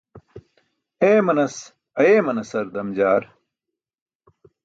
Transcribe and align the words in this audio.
Eemanas 1.09 1.55
ayeemanasar 1.99 2.65
damjaar. 2.73 3.23